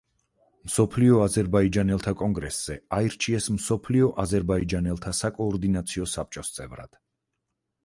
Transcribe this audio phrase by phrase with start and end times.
[0.69, 7.01] მსოფლიო აზერბაიჯანელთა კონგრესზე აირჩიეს მსოფლიო აზერბაიჯანელთა საკოორდინაციო საბჭოს წევრად.